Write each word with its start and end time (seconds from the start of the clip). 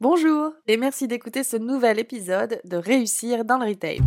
Bonjour 0.00 0.52
et 0.68 0.76
merci 0.76 1.08
d'écouter 1.08 1.42
ce 1.42 1.56
nouvel 1.56 1.98
épisode 1.98 2.60
de 2.64 2.76
Réussir 2.76 3.44
dans 3.44 3.58
le 3.58 3.66
Retail. 3.66 3.98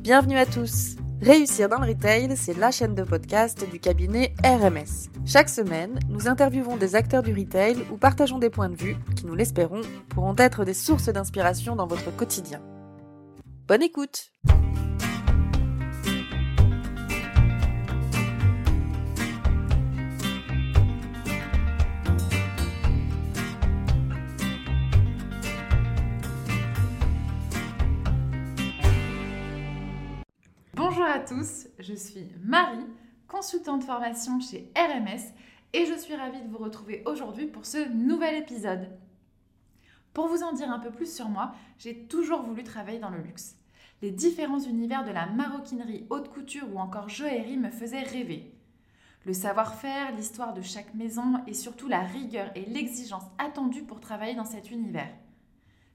Bienvenue 0.00 0.38
à 0.38 0.46
tous. 0.46 0.96
Réussir 1.20 1.68
dans 1.68 1.78
le 1.78 1.88
Retail, 1.88 2.34
c'est 2.38 2.56
la 2.56 2.70
chaîne 2.70 2.94
de 2.94 3.02
podcast 3.02 3.70
du 3.70 3.78
cabinet 3.80 4.32
RMS. 4.42 5.10
Chaque 5.26 5.50
semaine, 5.50 6.00
nous 6.08 6.26
interviewons 6.26 6.78
des 6.78 6.96
acteurs 6.96 7.22
du 7.22 7.34
retail 7.34 7.76
ou 7.92 7.98
partageons 7.98 8.38
des 8.38 8.48
points 8.48 8.70
de 8.70 8.76
vue 8.76 8.96
qui, 9.14 9.26
nous 9.26 9.34
l'espérons, 9.34 9.82
pourront 10.08 10.36
être 10.38 10.64
des 10.64 10.72
sources 10.72 11.10
d'inspiration 11.10 11.76
dans 11.76 11.86
votre 11.86 12.16
quotidien. 12.16 12.62
Bonne 13.68 13.82
écoute 13.82 14.32
à 31.10 31.18
tous, 31.18 31.66
je 31.80 31.92
suis 31.92 32.28
Marie, 32.44 32.86
consultante 33.26 33.82
formation 33.82 34.38
chez 34.38 34.70
RMS 34.76 35.34
et 35.72 35.84
je 35.84 35.98
suis 35.98 36.14
ravie 36.14 36.40
de 36.40 36.48
vous 36.48 36.58
retrouver 36.58 37.02
aujourd'hui 37.04 37.48
pour 37.48 37.66
ce 37.66 37.88
nouvel 37.88 38.36
épisode. 38.36 38.88
Pour 40.14 40.28
vous 40.28 40.44
en 40.44 40.52
dire 40.52 40.70
un 40.70 40.78
peu 40.78 40.92
plus 40.92 41.12
sur 41.12 41.28
moi, 41.28 41.52
j'ai 41.80 42.06
toujours 42.06 42.42
voulu 42.42 42.62
travailler 42.62 43.00
dans 43.00 43.10
le 43.10 43.20
luxe. 43.20 43.56
Les 44.02 44.12
différents 44.12 44.60
univers 44.60 45.04
de 45.04 45.10
la 45.10 45.26
maroquinerie, 45.26 46.06
haute 46.10 46.28
couture 46.28 46.72
ou 46.72 46.78
encore 46.78 47.08
joaillerie 47.08 47.56
me 47.56 47.70
faisaient 47.70 48.04
rêver. 48.04 48.54
Le 49.26 49.32
savoir-faire, 49.32 50.14
l'histoire 50.14 50.54
de 50.54 50.62
chaque 50.62 50.94
maison 50.94 51.42
et 51.48 51.54
surtout 51.54 51.88
la 51.88 52.02
rigueur 52.02 52.52
et 52.54 52.66
l'exigence 52.66 53.26
attendue 53.36 53.82
pour 53.82 53.98
travailler 53.98 54.36
dans 54.36 54.44
cet 54.44 54.70
univers. 54.70 55.10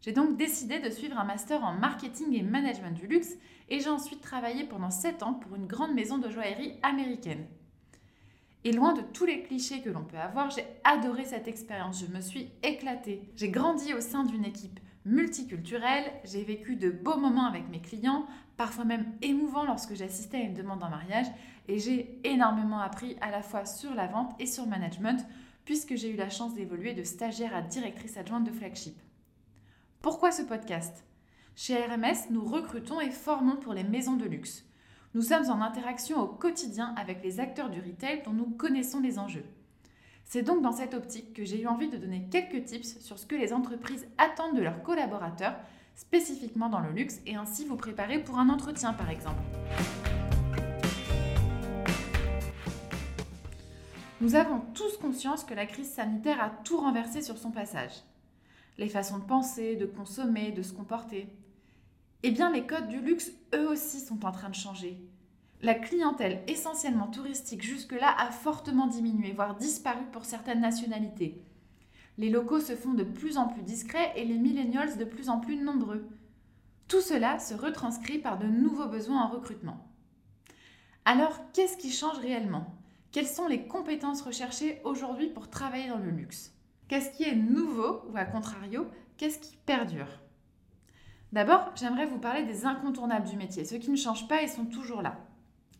J'ai 0.05 0.11
donc 0.11 0.37
décidé 0.37 0.77
de 0.77 0.91
suivre 0.91 1.17
un 1.17 1.23
master 1.23 1.63
en 1.63 1.73
marketing 1.73 2.35
et 2.35 2.43
management 2.43 2.95
du 2.95 3.07
luxe 3.07 3.34
et 3.70 3.79
j'ai 3.79 3.89
ensuite 3.89 4.21
travaillé 4.21 4.63
pendant 4.63 4.91
7 4.91 5.23
ans 5.23 5.34
pour 5.34 5.55
une 5.55 5.65
grande 5.65 5.95
maison 5.95 6.20
de 6.20 6.29
joaillerie 6.29 6.75
américaine. 6.84 7.47
Et 8.65 8.71
loin 8.71 8.93
de 8.93 9.01
tous 9.01 9.25
les 9.25 9.41
clichés 9.41 9.81
que 9.81 9.89
l'on 9.89 10.03
peut 10.03 10.20
avoir, 10.20 10.51
j'ai 10.51 10.63
adoré 10.84 11.25
cette 11.25 11.47
expérience, 11.47 12.05
je 12.05 12.15
me 12.15 12.21
suis 12.21 12.51
éclatée. 12.62 13.23
J'ai 13.35 13.49
grandi 13.49 13.95
au 13.95 13.99
sein 13.99 14.23
d'une 14.23 14.45
équipe 14.45 14.79
multiculturelle, 15.05 16.12
j'ai 16.23 16.43
vécu 16.43 16.75
de 16.75 16.91
beaux 16.91 17.17
moments 17.17 17.47
avec 17.47 17.67
mes 17.69 17.81
clients, 17.81 18.27
parfois 18.57 18.85
même 18.85 19.12
émouvants 19.23 19.65
lorsque 19.65 19.95
j'assistais 19.95 20.37
à 20.37 20.41
une 20.41 20.53
demande 20.53 20.84
en 20.84 20.90
mariage, 20.91 21.27
et 21.67 21.79
j'ai 21.79 22.19
énormément 22.23 22.79
appris 22.79 23.17
à 23.21 23.31
la 23.31 23.41
fois 23.41 23.65
sur 23.65 23.95
la 23.95 24.05
vente 24.05 24.35
et 24.40 24.45
sur 24.45 24.67
management, 24.67 25.25
puisque 25.63 25.95
j'ai 25.95 26.12
eu 26.12 26.15
la 26.15 26.29
chance 26.29 26.53
d'évoluer 26.53 26.93
de 26.93 27.01
stagiaire 27.01 27.55
à 27.55 27.63
directrice 27.63 28.17
adjointe 28.17 28.43
de 28.43 28.51
flagship. 28.51 28.95
Pourquoi 30.01 30.32
ce 30.32 30.43
podcast? 30.43 31.04
Chez 31.55 31.76
RMS, 31.77 32.29
nous 32.32 32.43
recrutons 32.43 33.01
et 33.01 33.10
formons 33.10 33.55
pour 33.55 33.74
les 33.74 33.84
maisons 33.84 34.15
de 34.15 34.26
luxe. 34.26 34.65
Nous 35.13 35.21
sommes 35.21 35.49
en 35.49 35.62
interaction 35.62 36.20
au 36.21 36.27
quotidien 36.27 36.93
avec 36.98 37.24
les 37.24 37.40
acteurs 37.40 37.70
du 37.70 37.79
retail 37.79 38.21
dont 38.24 38.34
nous 38.34 38.49
connaissons 38.49 38.99
les 38.99 39.18
enjeux. 39.18 39.46
C'est 40.26 40.43
donc 40.43 40.62
dans 40.62 40.71
cette 40.71 40.93
optique 40.93 41.34
que 41.34 41.46
j'ai 41.46 41.62
eu 41.62 41.68
envie 41.68 41.90
de 41.90 41.98
donner 41.98 42.27
quelques 42.29 42.65
tips 42.65 42.99
sur 42.99 43.18
ce 43.18 43.26
que 43.26 43.35
les 43.35 43.54
entreprises 43.54 44.07
attendent 44.18 44.57
de 44.57 44.62
leurs 44.62 44.84
collaborateurs, 44.84 45.55
spécifiquement 45.96 46.70
dans 46.70 46.82
le 46.82 46.91
luxe, 46.91 47.21
et 47.26 47.35
ainsi 47.35 47.65
vous 47.65 47.77
préparer 47.77 48.20
pour 48.20 48.40
un 48.40 48.49
entretien 48.49 48.93
par 48.93 49.09
exemple. 49.09 49.41
Nous 54.21 54.35
avons 54.35 54.62
tous 54.74 54.98
conscience 54.98 55.43
que 55.43 55.54
la 55.54 55.65
crise 55.65 55.91
sanitaire 55.91 56.41
a 56.41 56.49
tout 56.49 56.77
renversé 56.77 57.21
sur 57.21 57.37
son 57.37 57.52
passage 57.52 57.91
les 58.77 58.90
façons 58.90 59.20
de 59.20 59.23
penser, 59.23 59.76
de 59.76 59.85
consommer, 59.85 60.51
de 60.51 60.62
se 60.62 60.73
comporter. 60.73 61.29
Eh 62.23 62.31
bien, 62.31 62.51
les 62.51 62.65
codes 62.65 62.87
du 62.87 62.99
luxe, 62.99 63.31
eux 63.54 63.70
aussi, 63.70 63.99
sont 63.99 64.25
en 64.25 64.31
train 64.31 64.50
de 64.50 64.56
changer. 64.56 65.00
La 65.62 65.75
clientèle 65.75 66.44
essentiellement 66.47 67.08
touristique 67.08 67.63
jusque-là 67.63 68.13
a 68.18 68.31
fortement 68.31 68.88
diminué, 68.88 69.31
voire 69.31 69.56
disparu 69.56 70.03
pour 70.12 70.25
certaines 70.25 70.62
nationalités. 70.62 71.41
Les 72.18 72.30
locaux 72.30 72.59
se 72.59 72.75
font 72.75 72.94
de 72.94 73.03
plus 73.03 73.38
en 73.38 73.47
plus 73.47 73.62
discrets 73.62 74.13
et 74.16 74.25
les 74.25 74.38
millennials 74.38 74.97
de 74.97 75.06
plus 75.06 75.30
en 75.30 75.40
plus 75.40 75.57
nombreux. 75.57 76.07
Tout 76.88 77.02
cela 77.02 77.40
se 77.40 77.53
retranscrit 77.53 78.19
par 78.19 78.38
de 78.38 78.47
nouveaux 78.47 78.88
besoins 78.88 79.24
en 79.24 79.30
recrutement. 79.30 79.86
Alors, 81.03 81.40
qu'est-ce 81.53 81.78
qui 81.78 81.92
change 81.92 82.18
réellement? 82.18 82.74
Quelles 83.12 83.28
sont 83.28 83.47
les 83.47 83.68
compétences 83.68 84.22
recherchées 84.22 84.81
aujourd'hui 84.84 85.28
pour 85.28 85.50
travailler 85.50 85.90
dans 85.90 85.97
le 85.97 86.09
luxe? 86.09 86.55
Qu'est-ce 86.88 87.12
qui 87.12 87.23
est 87.23 87.35
nouveau 87.35 88.03
ou 88.12 88.18
à 88.18 88.25
contrario, 88.25 88.88
qu'est-ce 89.18 89.40
qui 89.40 89.57
perdure? 89.66 90.19
D'abord, 91.34 91.72
j'aimerais 91.75 92.06
vous 92.06 92.19
parler 92.19 92.44
des 92.44 92.66
incontournables 92.66 93.28
du 93.28 93.38
métier, 93.38 93.66
ceux 93.66 93.78
qui 93.78 93.90
ne 93.90 93.96
changent 93.96 94.28
pas 94.28 94.44
et 94.44 94.47
sont 94.47 94.66
toujours 94.66 95.01
là. 95.01 95.18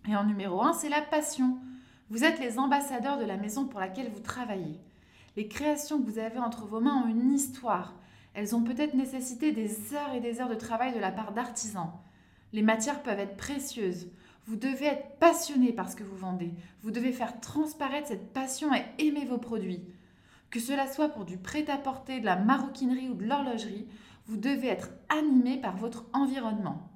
Et 0.07 0.15
en 0.15 0.23
numéro 0.23 0.61
1, 0.61 0.73
c'est 0.73 0.89
la 0.89 1.01
passion. 1.01 1.57
Vous 2.09 2.23
êtes 2.23 2.39
les 2.39 2.59
ambassadeurs 2.59 3.17
de 3.17 3.25
la 3.25 3.38
maison 3.38 3.65
pour 3.65 3.79
laquelle 3.79 4.11
vous 4.11 4.19
travaillez. 4.19 4.79
Les 5.35 5.47
créations 5.47 5.99
que 5.99 6.09
vous 6.09 6.19
avez 6.19 6.39
entre 6.39 6.65
vos 6.65 6.79
mains 6.79 7.03
ont 7.03 7.09
une 7.09 7.31
histoire. 7.31 7.94
Elles 8.33 8.55
ont 8.55 8.63
peut-être 8.63 8.95
nécessité 8.95 9.51
des 9.51 9.94
heures 9.94 10.13
et 10.13 10.21
des 10.21 10.41
heures 10.41 10.49
de 10.49 10.55
travail 10.55 10.94
de 10.94 10.99
la 10.99 11.11
part 11.11 11.33
d'artisans. 11.33 11.91
Les 12.51 12.61
matières 12.61 13.03
peuvent 13.03 13.19
être 13.19 13.38
précieuses. 13.38 14.07
Vous 14.45 14.55
devez 14.55 14.85
être 14.85 15.17
passionné 15.19 15.71
par 15.71 15.89
ce 15.89 15.95
que 15.95 16.03
vous 16.03 16.17
vendez. 16.17 16.51
Vous 16.81 16.91
devez 16.91 17.11
faire 17.11 17.39
transparaître 17.39 18.07
cette 18.07 18.33
passion 18.33 18.71
et 18.73 19.07
aimer 19.07 19.25
vos 19.25 19.38
produits. 19.38 19.83
Que 20.55 20.61
cela 20.61 20.88
soit 20.88 21.09
pour 21.09 21.25
du 21.25 21.38
prêt-à-porter, 21.38 22.21
de 22.21 22.25
la 22.25 22.38
maroquinerie 22.38 23.09
ou 23.09 23.13
de 23.13 23.25
l'horlogerie, 23.25 23.89
vous 24.25 24.38
devez 24.38 24.69
être 24.69 24.88
animé 25.09 25.57
par 25.57 25.75
votre 25.75 26.05
environnement. 26.13 26.89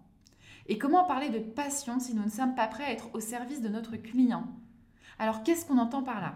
Et 0.68 0.78
comment 0.78 1.04
parler 1.04 1.28
de 1.28 1.40
passion 1.40 2.00
si 2.00 2.16
nous 2.16 2.24
ne 2.24 2.30
sommes 2.30 2.56
pas 2.56 2.68
prêts 2.68 2.86
à 2.86 2.92
être 2.94 3.10
au 3.14 3.20
service 3.20 3.62
de 3.62 3.68
notre 3.68 3.98
client? 3.98 4.48
Alors 5.18 5.44
qu'est-ce 5.44 5.66
qu'on 5.66 5.78
entend 5.78 6.04
par 6.04 6.22
là? 6.22 6.36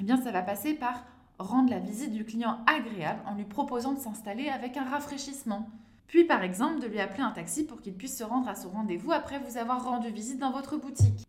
Eh 0.00 0.02
bien 0.02 0.16
ça 0.16 0.32
va 0.32 0.40
passer 0.40 0.72
par 0.72 1.04
rendre 1.38 1.68
la 1.68 1.78
visite 1.78 2.14
du 2.14 2.24
client 2.24 2.64
agréable 2.66 3.20
en 3.26 3.34
lui 3.34 3.44
proposant 3.44 3.92
de 3.92 4.00
s'installer 4.00 4.48
avec 4.48 4.78
un 4.78 4.84
rafraîchissement. 4.84 5.68
Puis 6.06 6.24
par 6.24 6.42
exemple 6.42 6.80
de 6.80 6.86
lui 6.86 7.00
appeler 7.00 7.22
un 7.22 7.32
taxi 7.32 7.66
pour 7.66 7.82
qu'il 7.82 7.92
puisse 7.92 8.16
se 8.16 8.24
rendre 8.24 8.48
à 8.48 8.54
son 8.54 8.70
rendez-vous 8.70 9.12
après 9.12 9.40
vous 9.40 9.58
avoir 9.58 9.84
rendu 9.84 10.08
visite 10.08 10.38
dans 10.38 10.52
votre 10.52 10.78
boutique. 10.78 11.26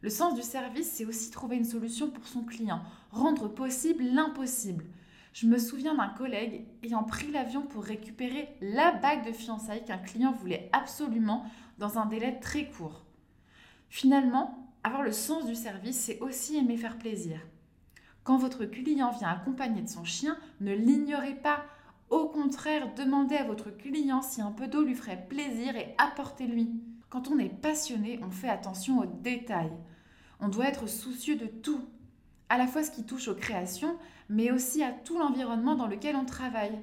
Le 0.00 0.10
sens 0.10 0.34
du 0.34 0.42
service, 0.42 0.90
c'est 0.92 1.04
aussi 1.04 1.30
trouver 1.30 1.56
une 1.56 1.64
solution 1.64 2.08
pour 2.08 2.26
son 2.26 2.44
client, 2.44 2.80
rendre 3.10 3.48
possible 3.48 4.04
l'impossible. 4.04 4.84
Je 5.32 5.46
me 5.46 5.58
souviens 5.58 5.94
d'un 5.94 6.08
collègue 6.08 6.66
ayant 6.84 7.02
pris 7.02 7.30
l'avion 7.32 7.62
pour 7.62 7.82
récupérer 7.82 8.48
la 8.60 8.92
bague 8.92 9.26
de 9.26 9.32
fiançailles 9.32 9.84
qu'un 9.84 9.98
client 9.98 10.32
voulait 10.32 10.70
absolument 10.72 11.44
dans 11.78 11.98
un 11.98 12.06
délai 12.06 12.38
très 12.40 12.70
court. 12.70 13.04
Finalement, 13.88 14.68
avoir 14.84 15.02
le 15.02 15.12
sens 15.12 15.46
du 15.46 15.56
service, 15.56 15.96
c'est 15.96 16.20
aussi 16.20 16.56
aimer 16.56 16.76
faire 16.76 16.98
plaisir. 16.98 17.40
Quand 18.22 18.36
votre 18.36 18.66
client 18.66 19.10
vient 19.10 19.30
accompagné 19.30 19.82
de 19.82 19.88
son 19.88 20.04
chien, 20.04 20.36
ne 20.60 20.74
l'ignorez 20.74 21.34
pas. 21.34 21.64
Au 22.10 22.28
contraire, 22.28 22.94
demandez 22.94 23.36
à 23.36 23.44
votre 23.44 23.70
client 23.70 24.22
si 24.22 24.40
un 24.40 24.52
peu 24.52 24.68
d'eau 24.68 24.82
lui 24.82 24.94
ferait 24.94 25.26
plaisir 25.28 25.76
et 25.76 25.94
apportez-lui. 25.98 26.70
Quand 27.08 27.28
on 27.28 27.38
est 27.38 27.48
passionné, 27.48 28.20
on 28.22 28.30
fait 28.30 28.48
attention 28.48 29.00
aux 29.00 29.06
détails. 29.06 29.72
On 30.40 30.48
doit 30.48 30.68
être 30.68 30.88
soucieux 30.88 31.36
de 31.36 31.46
tout, 31.46 31.80
à 32.48 32.58
la 32.58 32.66
fois 32.66 32.84
ce 32.84 32.90
qui 32.90 33.04
touche 33.04 33.28
aux 33.28 33.34
créations, 33.34 33.96
mais 34.28 34.50
aussi 34.50 34.82
à 34.82 34.92
tout 34.92 35.18
l'environnement 35.18 35.74
dans 35.74 35.86
lequel 35.86 36.16
on 36.16 36.24
travaille. 36.24 36.78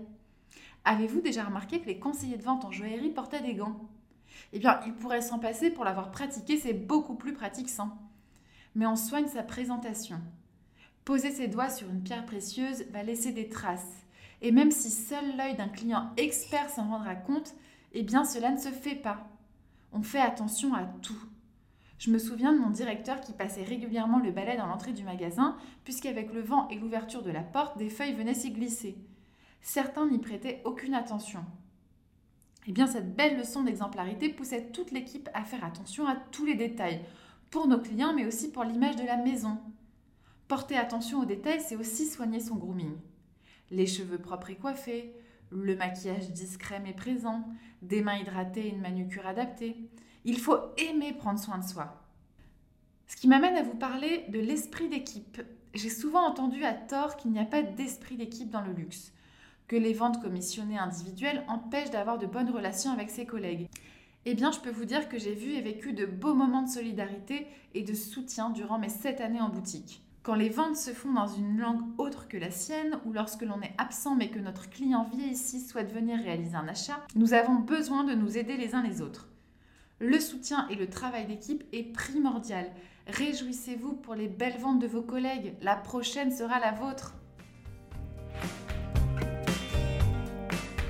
Avez-vous 0.84 1.22
déjà 1.22 1.44
remarqué 1.44 1.80
que 1.80 1.88
les 1.88 2.00
conseillers 2.00 2.38
de 2.38 2.44
vente 2.44 2.66
en 2.66 2.72
joaillerie 2.72 3.10
portaient 3.10 3.42
des 3.42 3.56
gants? 3.56 3.80
Eh 4.54 4.60
bien, 4.60 4.80
ils 4.86 4.94
pourraient 4.94 5.22
s'en 5.22 5.40
passer 5.40 5.70
pour 5.70 5.86
l'avoir 5.86 6.12
pratiqué, 6.12 6.58
c'est 6.58 6.74
beaucoup 6.74 7.16
plus 7.16 7.34
pratique 7.34 7.70
sans. 7.70 7.98
Mais 8.76 8.86
on 8.86 8.96
soigne 8.96 9.28
sa 9.28 9.42
présentation. 9.42 10.20
Poser 11.06 11.32
ses 11.32 11.48
doigts 11.48 11.70
sur 11.70 11.90
une 11.90 12.04
pierre 12.04 12.26
précieuse 12.26 12.86
va 12.92 13.04
laisser 13.04 13.32
des 13.32 13.48
traces. 13.48 14.06
Et 14.42 14.52
même 14.52 14.72
si 14.72 14.92
seul 14.92 15.38
l'œil 15.38 15.56
d'un 15.56 15.70
client 15.70 16.12
expert 16.18 16.70
s'en 16.70 16.90
rendra 16.90 17.16
compte, 17.16 17.56
eh 17.94 18.04
bien 18.04 18.26
cela 18.26 18.52
ne 18.52 18.60
se 18.60 18.70
fait 18.70 18.96
pas. 18.96 19.28
On 19.94 20.04
fait 20.04 20.20
attention 20.20 20.74
à 20.74 20.84
tout. 21.02 21.18
Je 21.98 22.12
me 22.12 22.18
souviens 22.18 22.54
de 22.54 22.60
mon 22.60 22.70
directeur 22.70 23.22
qui 23.22 23.32
passait 23.32 23.64
régulièrement 23.64 24.20
le 24.20 24.32
balai 24.32 24.58
dans 24.58 24.68
l'entrée 24.68 24.94
du 24.94 25.04
magasin, 25.04 25.58
puisqu'avec 25.84 26.34
le 26.34 26.42
vent 26.42 26.68
et 26.70 26.76
l'ouverture 26.76 27.24
de 27.24 27.32
la 27.32 27.42
porte, 27.42 27.78
des 27.78 27.90
feuilles 27.90 28.14
venaient 28.14 28.34
s'y 28.34 28.52
glisser. 28.52 28.98
Certains 29.62 30.08
n'y 30.08 30.20
prêtaient 30.20 30.62
aucune 30.66 30.94
attention. 30.94 31.44
Eh 32.68 32.72
bien, 32.72 32.88
cette 32.88 33.16
belle 33.16 33.38
leçon 33.38 33.64
d'exemplarité 33.64 34.30
poussait 34.30 34.72
toute 34.72 34.92
l'équipe 34.92 35.30
à 35.34 35.44
faire 35.44 35.64
attention 35.64 36.08
à 36.08 36.16
tous 36.16 36.46
les 36.46 36.56
détails, 36.56 37.02
pour 37.50 37.68
nos 37.68 37.80
clients, 37.80 38.14
mais 38.14 38.26
aussi 38.26 38.52
pour 38.52 38.64
l'image 38.64 38.96
de 38.96 39.06
la 39.06 39.18
maison. 39.18 39.58
Porter 40.48 40.76
attention 40.76 41.22
aux 41.22 41.26
détails, 41.26 41.62
c'est 41.62 41.76
aussi 41.76 42.06
soigner 42.06 42.40
son 42.40 42.56
grooming. 42.56 42.98
Les 43.72 43.88
cheveux 43.88 44.18
propres 44.18 44.50
et 44.50 44.56
coiffés, 44.56 45.14
le 45.52 45.76
maquillage 45.76 46.32
discret 46.32 46.80
mais 46.80 46.94
présent, 46.94 47.48
des 47.82 48.02
mains 48.02 48.18
hydratées 48.18 48.68
et 48.68 48.70
une 48.70 48.82
manucure 48.82 49.26
adaptée. 49.26 49.78
Il 50.28 50.40
faut 50.40 50.58
aimer 50.78 51.14
prendre 51.14 51.40
soin 51.40 51.60
de 51.60 51.64
soi. 51.64 52.02
Ce 53.06 53.16
qui 53.16 53.28
m'amène 53.28 53.56
à 53.56 53.62
vous 53.62 53.76
parler 53.76 54.26
de 54.30 54.40
l'esprit 54.40 54.90
d'équipe. 54.90 55.40
J'ai 55.76 55.92
souvent 55.92 56.28
entendu 56.28 56.64
à 56.64 56.74
tort 56.74 57.16
qu'il 57.16 57.30
n'y 57.30 57.40
a 57.40 57.46
pas 57.46 57.62
d'esprit 57.62 58.18
d'équipe 58.18 58.50
dans 58.50 58.62
le 58.62 58.74
luxe, 58.74 59.14
que 59.68 59.76
les 59.76 59.94
ventes 59.94 60.24
commissionnées 60.24 60.80
individuelles 60.80 61.46
empêchent 61.48 61.92
d'avoir 61.92 62.18
de 62.18 62.26
bonnes 62.26 62.50
relations 62.50 62.92
avec 62.92 63.12
ses 63.12 63.28
collègues. 63.28 63.68
Eh 64.26 64.34
bien, 64.34 64.52
je 64.52 64.60
peux 64.60 64.72
vous 64.72 64.86
dire 64.86 65.10
que 65.10 65.20
j'ai 65.20 65.36
vu 65.36 65.52
et 65.52 65.62
vécu 65.62 65.94
de 65.94 66.08
beaux 66.08 66.34
moments 66.34 66.64
de 66.64 66.70
solidarité 66.70 67.46
et 67.76 67.84
de 67.84 67.94
soutien 67.94 68.50
durant 68.50 68.80
mes 68.80 68.90
sept 68.90 69.22
années 69.22 69.42
en 69.42 69.50
boutique. 69.50 70.02
Quand 70.24 70.34
les 70.34 70.50
ventes 70.50 70.78
se 70.78 70.90
font 70.90 71.14
dans 71.14 71.28
une 71.28 71.60
langue 71.60 71.84
autre 72.00 72.28
que 72.28 72.38
la 72.38 72.50
sienne, 72.50 72.98
ou 73.06 73.14
lorsque 73.14 73.44
l'on 73.44 73.62
est 73.62 73.76
absent 73.78 74.16
mais 74.16 74.32
que 74.32 74.40
notre 74.40 74.72
client 74.72 75.08
ici 75.20 75.60
souhaite 75.60 75.94
venir 75.94 76.18
réaliser 76.18 76.56
un 76.56 76.68
achat, 76.68 77.06
nous 77.14 77.36
avons 77.36 77.60
besoin 77.60 78.04
de 78.06 78.16
nous 78.16 78.40
aider 78.40 78.58
les 78.58 78.74
uns 78.74 78.82
les 78.82 79.04
autres. 79.04 79.30
Le 80.00 80.20
soutien 80.20 80.68
et 80.68 80.76
le 80.76 80.90
travail 80.90 81.26
d'équipe 81.26 81.64
est 81.72 81.94
primordial. 81.94 82.70
Réjouissez-vous 83.08 83.94
pour 83.94 84.14
les 84.14 84.28
belles 84.28 84.60
ventes 84.60 84.82
de 84.82 84.88
vos 84.88 85.02
collègues. 85.02 85.56
La 85.62 85.78
prochaine 85.78 86.36
sera 86.36 86.60
la 86.60 86.74
vôtre. 86.74 87.16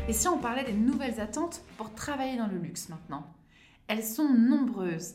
Et 0.10 0.13
si 0.13 0.28
on 0.28 0.40
parlait 0.40 0.63
des 0.63 0.74
nouvelles 0.74 1.19
attentes 1.19 1.62
pour 1.78 1.94
travailler 1.94 2.36
dans 2.36 2.48
le 2.48 2.57
luxe 2.57 2.90
maintenant? 2.90 3.28
Elles 3.88 4.04
sont 4.04 4.28
nombreuses. 4.28 5.13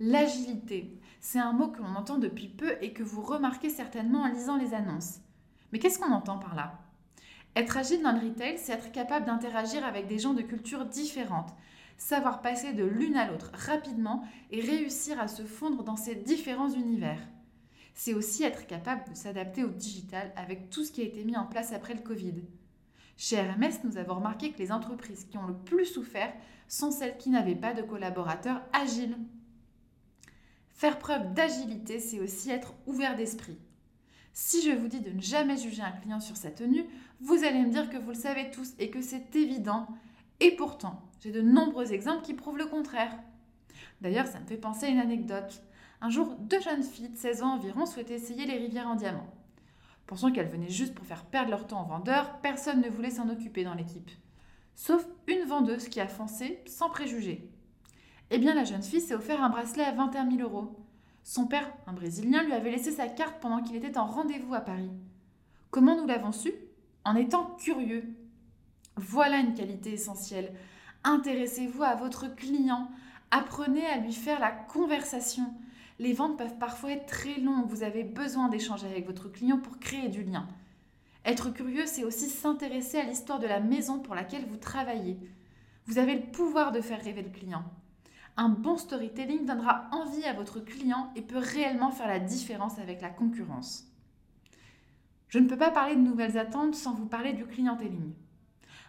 L'agilité, 0.00 0.98
c'est 1.20 1.38
un 1.38 1.52
mot 1.52 1.68
que 1.68 1.82
l'on 1.82 1.96
entend 1.96 2.16
depuis 2.16 2.48
peu 2.48 2.72
et 2.80 2.94
que 2.94 3.02
vous 3.02 3.20
remarquez 3.20 3.68
certainement 3.68 4.22
en 4.22 4.32
lisant 4.32 4.56
les 4.56 4.72
annonces. 4.72 5.18
Mais 5.72 5.78
qu'est-ce 5.78 5.98
qu'on 5.98 6.10
entend 6.10 6.38
par 6.38 6.54
là? 6.54 6.80
Être 7.54 7.76
agile 7.76 8.02
dans 8.02 8.12
le 8.12 8.26
retail, 8.26 8.56
c'est 8.56 8.72
être 8.72 8.92
capable 8.92 9.26
d'interagir 9.26 9.84
avec 9.84 10.06
des 10.06 10.18
gens 10.18 10.32
de 10.32 10.42
cultures 10.42 10.86
différentes, 10.86 11.54
savoir 11.96 12.42
passer 12.42 12.72
de 12.72 12.84
l'une 12.84 13.16
à 13.16 13.30
l'autre 13.30 13.50
rapidement 13.54 14.24
et 14.50 14.60
réussir 14.60 15.20
à 15.20 15.28
se 15.28 15.42
fondre 15.42 15.84
dans 15.84 15.96
ces 15.96 16.14
différents 16.14 16.70
univers. 16.70 17.20
C'est 17.94 18.14
aussi 18.14 18.42
être 18.42 18.66
capable 18.66 19.08
de 19.08 19.14
s'adapter 19.14 19.64
au 19.64 19.70
digital 19.70 20.32
avec 20.36 20.70
tout 20.70 20.84
ce 20.84 20.92
qui 20.92 21.00
a 21.00 21.04
été 21.04 21.24
mis 21.24 21.36
en 21.36 21.46
place 21.46 21.72
après 21.72 21.94
le 21.94 22.02
Covid. 22.02 22.42
Chez 23.16 23.40
RMS, 23.40 23.84
nous 23.84 23.96
avons 23.96 24.16
remarqué 24.16 24.50
que 24.50 24.58
les 24.58 24.72
entreprises 24.72 25.26
qui 25.30 25.38
ont 25.38 25.46
le 25.46 25.54
plus 25.54 25.86
souffert 25.86 26.32
sont 26.66 26.90
celles 26.90 27.16
qui 27.16 27.30
n'avaient 27.30 27.54
pas 27.54 27.72
de 27.72 27.82
collaborateurs 27.82 28.62
agiles. 28.72 29.16
Faire 30.72 30.98
preuve 30.98 31.32
d'agilité, 31.34 32.00
c'est 32.00 32.18
aussi 32.18 32.50
être 32.50 32.74
ouvert 32.86 33.14
d'esprit. 33.14 33.58
Si 34.32 34.62
je 34.62 34.72
vous 34.72 34.88
dis 34.88 35.00
de 35.00 35.10
ne 35.10 35.20
jamais 35.20 35.56
juger 35.56 35.82
un 35.82 35.92
client 35.92 36.18
sur 36.18 36.36
sa 36.36 36.50
tenue, 36.50 36.84
vous 37.20 37.44
allez 37.44 37.60
me 37.60 37.70
dire 37.70 37.88
que 37.88 37.96
vous 37.96 38.10
le 38.10 38.16
savez 38.16 38.50
tous 38.50 38.74
et 38.80 38.90
que 38.90 39.00
c'est 39.00 39.36
évident. 39.36 39.86
Et 40.44 40.50
pourtant, 40.50 41.00
j'ai 41.20 41.32
de 41.32 41.40
nombreux 41.40 41.94
exemples 41.94 42.22
qui 42.22 42.34
prouvent 42.34 42.58
le 42.58 42.66
contraire. 42.66 43.18
D'ailleurs, 44.02 44.26
ça 44.26 44.40
me 44.40 44.44
fait 44.44 44.58
penser 44.58 44.84
à 44.84 44.90
une 44.90 44.98
anecdote. 44.98 45.62
Un 46.02 46.10
jour, 46.10 46.36
deux 46.38 46.60
jeunes 46.60 46.82
filles 46.82 47.08
de 47.08 47.16
16 47.16 47.42
ans 47.42 47.54
environ 47.54 47.86
souhaitaient 47.86 48.16
essayer 48.16 48.44
les 48.44 48.58
rivières 48.58 48.88
en 48.88 48.94
diamant. 48.94 49.26
Pensant 50.06 50.30
qu'elles 50.30 50.50
venaient 50.50 50.68
juste 50.68 50.94
pour 50.94 51.06
faire 51.06 51.24
perdre 51.24 51.48
leur 51.48 51.66
temps 51.66 51.82
aux 51.82 51.88
vendeurs, 51.88 52.40
personne 52.42 52.82
ne 52.82 52.90
voulait 52.90 53.08
s'en 53.08 53.30
occuper 53.30 53.64
dans 53.64 53.72
l'équipe. 53.72 54.10
Sauf 54.74 55.06
une 55.28 55.46
vendeuse 55.46 55.88
qui 55.88 55.98
a 55.98 56.06
foncé 56.06 56.62
sans 56.66 56.90
préjugés. 56.90 57.50
Eh 58.30 58.36
bien, 58.36 58.54
la 58.54 58.64
jeune 58.64 58.82
fille 58.82 59.00
s'est 59.00 59.14
offert 59.14 59.42
un 59.42 59.48
bracelet 59.48 59.84
à 59.84 59.92
21 59.92 60.30
000 60.30 60.42
euros. 60.42 60.76
Son 61.22 61.46
père, 61.46 61.72
un 61.86 61.94
Brésilien, 61.94 62.42
lui 62.42 62.52
avait 62.52 62.72
laissé 62.72 62.90
sa 62.90 63.08
carte 63.08 63.40
pendant 63.40 63.62
qu'il 63.62 63.76
était 63.76 63.96
en 63.96 64.04
rendez-vous 64.04 64.52
à 64.52 64.60
Paris. 64.60 64.90
Comment 65.70 65.96
nous 65.96 66.06
l'avons 66.06 66.32
su? 66.32 66.52
En 67.06 67.16
étant 67.16 67.56
curieux. 67.58 68.14
Voilà 68.96 69.38
une 69.38 69.54
qualité 69.54 69.92
essentielle. 69.92 70.52
Intéressez-vous 71.02 71.82
à 71.82 71.96
votre 71.96 72.34
client. 72.34 72.88
Apprenez 73.30 73.84
à 73.86 73.98
lui 73.98 74.12
faire 74.12 74.38
la 74.40 74.52
conversation. 74.52 75.52
Les 75.98 76.12
ventes 76.12 76.38
peuvent 76.38 76.58
parfois 76.58 76.92
être 76.92 77.06
très 77.06 77.40
longues. 77.40 77.66
Vous 77.68 77.82
avez 77.82 78.04
besoin 78.04 78.48
d'échanger 78.48 78.86
avec 78.86 79.06
votre 79.06 79.28
client 79.28 79.58
pour 79.58 79.78
créer 79.78 80.08
du 80.08 80.22
lien. 80.22 80.46
Être 81.24 81.50
curieux, 81.50 81.86
c'est 81.86 82.04
aussi 82.04 82.28
s'intéresser 82.28 82.98
à 82.98 83.04
l'histoire 83.04 83.38
de 83.38 83.46
la 83.46 83.60
maison 83.60 83.98
pour 83.98 84.14
laquelle 84.14 84.46
vous 84.46 84.56
travaillez. 84.56 85.18
Vous 85.86 85.98
avez 85.98 86.14
le 86.14 86.30
pouvoir 86.30 86.72
de 86.72 86.80
faire 86.80 87.02
rêver 87.02 87.22
le 87.22 87.30
client. 87.30 87.64
Un 88.36 88.48
bon 88.48 88.76
storytelling 88.76 89.46
donnera 89.46 89.88
envie 89.92 90.24
à 90.24 90.32
votre 90.32 90.60
client 90.60 91.12
et 91.14 91.22
peut 91.22 91.38
réellement 91.38 91.90
faire 91.90 92.08
la 92.08 92.18
différence 92.18 92.78
avec 92.78 93.00
la 93.00 93.10
concurrence. 93.10 93.86
Je 95.28 95.38
ne 95.38 95.48
peux 95.48 95.56
pas 95.56 95.70
parler 95.70 95.96
de 95.96 96.00
nouvelles 96.00 96.38
attentes 96.38 96.74
sans 96.74 96.94
vous 96.94 97.06
parler 97.06 97.32
du 97.32 97.44
clienteling. 97.44 98.12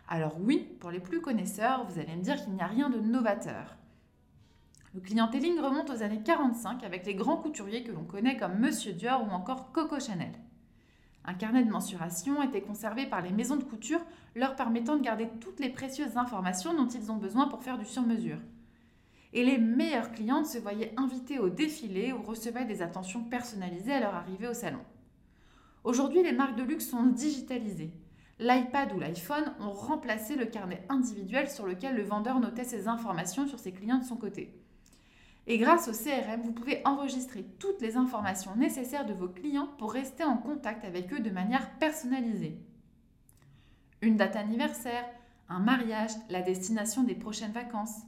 Alors 0.07 0.37
oui, 0.39 0.67
pour 0.79 0.91
les 0.91 0.99
plus 0.99 1.21
connaisseurs, 1.21 1.85
vous 1.85 1.99
allez 1.99 2.15
me 2.15 2.21
dire 2.21 2.43
qu'il 2.43 2.53
n'y 2.53 2.61
a 2.61 2.67
rien 2.67 2.89
de 2.89 2.99
novateur. 2.99 3.75
Le 4.93 5.01
clienteling 5.01 5.59
remonte 5.59 5.89
aux 5.89 6.03
années 6.03 6.21
45 6.23 6.83
avec 6.83 7.05
les 7.05 7.15
grands 7.15 7.37
couturiers 7.37 7.83
que 7.83 7.91
l'on 7.91 8.05
connaît 8.05 8.37
comme 8.37 8.59
Monsieur 8.59 8.93
Dior 8.93 9.23
ou 9.23 9.31
encore 9.31 9.71
Coco 9.71 9.99
Chanel. 9.99 10.33
Un 11.25 11.33
carnet 11.33 11.63
de 11.63 11.71
mensuration 11.71 12.41
était 12.43 12.61
conservé 12.61 13.07
par 13.07 13.21
les 13.21 13.31
maisons 13.31 13.57
de 13.57 13.63
couture, 13.63 14.01
leur 14.35 14.55
permettant 14.55 14.95
de 14.95 15.03
garder 15.03 15.27
toutes 15.41 15.59
les 15.59 15.69
précieuses 15.69 16.17
informations 16.17 16.75
dont 16.75 16.87
ils 16.87 17.11
ont 17.11 17.17
besoin 17.17 17.47
pour 17.47 17.63
faire 17.63 17.77
du 17.77 17.85
sur-mesure 17.85 18.39
et 19.35 19.43
les 19.43 19.57
meilleures 19.57 20.13
clientes 20.13 20.47
se 20.47 20.57
voyaient 20.57 20.93
invitées 20.95 21.39
au 21.39 21.49
défilé 21.49 22.13
ou 22.13 22.23
recevaient 22.23 22.63
des 22.63 22.81
attentions 22.81 23.21
personnalisées 23.25 23.91
à 23.91 23.99
leur 23.99 24.15
arrivée 24.15 24.47
au 24.47 24.53
salon. 24.53 24.79
Aujourd'hui, 25.83 26.23
les 26.23 26.31
marques 26.31 26.55
de 26.55 26.63
luxe 26.63 26.89
sont 26.89 27.03
digitalisées. 27.03 27.91
L'iPad 28.39 28.91
ou 28.93 28.99
l'iPhone 28.99 29.53
ont 29.61 29.71
remplacé 29.71 30.35
le 30.35 30.45
carnet 30.45 30.83
individuel 30.89 31.49
sur 31.49 31.65
lequel 31.65 31.95
le 31.95 32.03
vendeur 32.03 32.39
notait 32.41 32.65
ses 32.65 32.89
informations 32.89 33.47
sur 33.47 33.59
ses 33.59 33.71
clients 33.71 33.99
de 33.99 34.03
son 34.03 34.17
côté. 34.17 34.61
Et 35.47 35.57
grâce 35.57 35.87
au 35.87 35.91
CRM, 35.91 36.41
vous 36.41 36.51
pouvez 36.51 36.81
enregistrer 36.85 37.45
toutes 37.59 37.81
les 37.81 37.95
informations 37.95 38.55
nécessaires 38.55 39.05
de 39.05 39.13
vos 39.13 39.29
clients 39.29 39.69
pour 39.77 39.93
rester 39.93 40.23
en 40.23 40.37
contact 40.37 40.83
avec 40.83 41.13
eux 41.13 41.19
de 41.19 41.29
manière 41.29 41.77
personnalisée. 41.77 42.59
Une 44.01 44.17
date 44.17 44.35
anniversaire, 44.35 45.05
un 45.47 45.59
mariage, 45.59 46.11
la 46.29 46.41
destination 46.41 47.03
des 47.03 47.15
prochaines 47.15 47.51
vacances. 47.51 48.01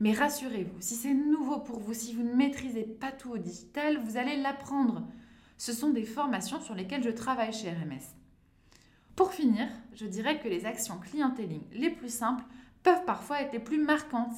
Mais 0.00 0.12
rassurez-vous, 0.12 0.80
si 0.80 0.94
c'est 0.94 1.14
nouveau 1.14 1.60
pour 1.60 1.78
vous, 1.78 1.94
si 1.94 2.14
vous 2.14 2.22
ne 2.24 2.34
maîtrisez 2.34 2.84
pas 2.84 3.12
tout 3.12 3.30
au 3.30 3.38
digital, 3.38 3.98
vous 3.98 4.16
allez 4.16 4.36
l'apprendre. 4.36 5.06
Ce 5.58 5.72
sont 5.72 5.90
des 5.90 6.04
formations 6.04 6.60
sur 6.60 6.74
lesquelles 6.74 7.04
je 7.04 7.10
travaille 7.10 7.52
chez 7.52 7.70
RMS. 7.70 8.21
Pour 9.16 9.32
finir, 9.32 9.68
je 9.94 10.06
dirais 10.06 10.40
que 10.40 10.48
les 10.48 10.64
actions 10.64 10.98
clienteling 10.98 11.62
les 11.72 11.90
plus 11.90 12.12
simples 12.12 12.44
peuvent 12.82 13.04
parfois 13.04 13.42
être 13.42 13.52
les 13.52 13.58
plus 13.58 13.78
marquantes. 13.78 14.36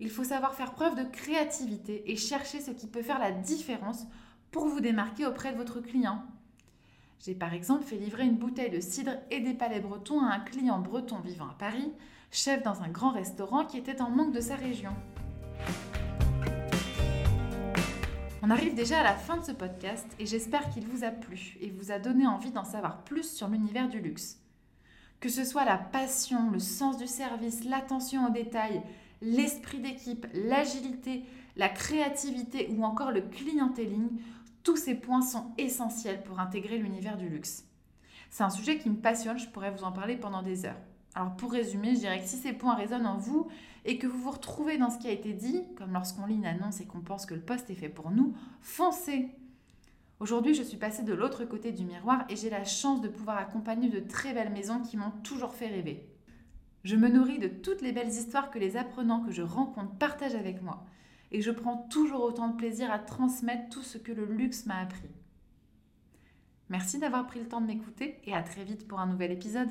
Il 0.00 0.10
faut 0.10 0.24
savoir 0.24 0.54
faire 0.54 0.72
preuve 0.72 0.96
de 0.96 1.04
créativité 1.04 2.10
et 2.10 2.16
chercher 2.16 2.60
ce 2.60 2.70
qui 2.70 2.86
peut 2.86 3.02
faire 3.02 3.18
la 3.18 3.32
différence 3.32 4.06
pour 4.50 4.66
vous 4.66 4.80
démarquer 4.80 5.26
auprès 5.26 5.52
de 5.52 5.56
votre 5.56 5.80
client. 5.80 6.22
J'ai 7.24 7.34
par 7.34 7.52
exemple 7.52 7.84
fait 7.84 7.96
livrer 7.96 8.24
une 8.24 8.36
bouteille 8.36 8.70
de 8.70 8.80
cidre 8.80 9.16
et 9.30 9.40
des 9.40 9.54
palais 9.54 9.80
bretons 9.80 10.20
à 10.22 10.34
un 10.34 10.40
client 10.40 10.78
breton 10.78 11.18
vivant 11.20 11.48
à 11.48 11.56
Paris 11.58 11.92
chef 12.30 12.62
dans 12.62 12.82
un 12.82 12.88
grand 12.88 13.10
restaurant 13.10 13.64
qui 13.64 13.78
était 13.78 14.02
en 14.02 14.10
manque 14.10 14.34
de 14.34 14.40
sa 14.40 14.54
région. 14.54 14.92
On 18.48 18.50
arrive 18.50 18.74
déjà 18.74 19.00
à 19.00 19.02
la 19.02 19.14
fin 19.14 19.36
de 19.36 19.44
ce 19.44 19.52
podcast 19.52 20.06
et 20.18 20.24
j'espère 20.24 20.70
qu'il 20.70 20.86
vous 20.86 21.04
a 21.04 21.10
plu 21.10 21.58
et 21.60 21.68
vous 21.68 21.92
a 21.92 21.98
donné 21.98 22.26
envie 22.26 22.50
d'en 22.50 22.64
savoir 22.64 23.04
plus 23.04 23.30
sur 23.30 23.46
l'univers 23.46 23.90
du 23.90 24.00
luxe. 24.00 24.38
Que 25.20 25.28
ce 25.28 25.44
soit 25.44 25.66
la 25.66 25.76
passion, 25.76 26.50
le 26.50 26.58
sens 26.58 26.96
du 26.96 27.06
service, 27.06 27.64
l'attention 27.64 28.26
aux 28.26 28.30
détails, 28.30 28.80
l'esprit 29.20 29.80
d'équipe, 29.80 30.26
l'agilité, 30.32 31.24
la 31.56 31.68
créativité 31.68 32.70
ou 32.70 32.84
encore 32.84 33.10
le 33.10 33.20
clienteling, 33.20 34.08
tous 34.62 34.78
ces 34.78 34.94
points 34.94 35.20
sont 35.20 35.52
essentiels 35.58 36.22
pour 36.22 36.40
intégrer 36.40 36.78
l'univers 36.78 37.18
du 37.18 37.28
luxe. 37.28 37.66
C'est 38.30 38.44
un 38.44 38.50
sujet 38.50 38.78
qui 38.78 38.88
me 38.88 38.96
passionne, 38.96 39.38
je 39.38 39.48
pourrais 39.50 39.72
vous 39.72 39.84
en 39.84 39.92
parler 39.92 40.16
pendant 40.16 40.40
des 40.40 40.64
heures. 40.64 40.80
Alors 41.18 41.34
pour 41.34 41.50
résumer, 41.50 41.96
je 41.96 41.98
dirais 41.98 42.20
que 42.20 42.28
si 42.28 42.36
ces 42.36 42.52
points 42.52 42.76
résonnent 42.76 43.04
en 43.04 43.18
vous 43.18 43.48
et 43.84 43.98
que 43.98 44.06
vous 44.06 44.20
vous 44.20 44.30
retrouvez 44.30 44.78
dans 44.78 44.88
ce 44.88 44.98
qui 44.98 45.08
a 45.08 45.10
été 45.10 45.32
dit, 45.32 45.64
comme 45.76 45.92
lorsqu'on 45.92 46.26
lit 46.26 46.36
une 46.36 46.46
annonce 46.46 46.80
et 46.80 46.86
qu'on 46.86 47.00
pense 47.00 47.26
que 47.26 47.34
le 47.34 47.40
poste 47.40 47.70
est 47.70 47.74
fait 47.74 47.88
pour 47.88 48.12
nous, 48.12 48.36
foncez 48.60 49.28
Aujourd'hui, 50.20 50.54
je 50.54 50.62
suis 50.62 50.76
passée 50.76 51.02
de 51.02 51.12
l'autre 51.12 51.44
côté 51.44 51.72
du 51.72 51.84
miroir 51.84 52.24
et 52.28 52.36
j'ai 52.36 52.50
la 52.50 52.62
chance 52.62 53.00
de 53.00 53.08
pouvoir 53.08 53.36
accompagner 53.36 53.88
de 53.88 53.98
très 53.98 54.32
belles 54.32 54.52
maisons 54.52 54.80
qui 54.80 54.96
m'ont 54.96 55.10
toujours 55.24 55.54
fait 55.54 55.66
rêver. 55.66 56.08
Je 56.84 56.94
me 56.94 57.08
nourris 57.08 57.40
de 57.40 57.48
toutes 57.48 57.82
les 57.82 57.90
belles 57.90 58.10
histoires 58.10 58.52
que 58.52 58.60
les 58.60 58.76
apprenants 58.76 59.24
que 59.24 59.32
je 59.32 59.42
rencontre 59.42 59.96
partagent 59.96 60.36
avec 60.36 60.62
moi 60.62 60.86
et 61.32 61.42
je 61.42 61.50
prends 61.50 61.88
toujours 61.90 62.22
autant 62.22 62.46
de 62.46 62.56
plaisir 62.56 62.92
à 62.92 63.00
transmettre 63.00 63.70
tout 63.70 63.82
ce 63.82 63.98
que 63.98 64.12
le 64.12 64.24
luxe 64.24 64.66
m'a 64.66 64.78
appris. 64.78 65.10
Merci 66.68 67.00
d'avoir 67.00 67.26
pris 67.26 67.40
le 67.40 67.48
temps 67.48 67.60
de 67.60 67.66
m'écouter 67.66 68.20
et 68.24 68.34
à 68.34 68.42
très 68.44 68.62
vite 68.62 68.86
pour 68.86 69.00
un 69.00 69.06
nouvel 69.08 69.32
épisode. 69.32 69.70